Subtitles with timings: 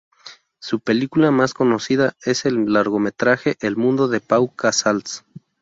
[0.59, 5.23] Su película más conocida es el largometraje "El mundo de Pau Casals".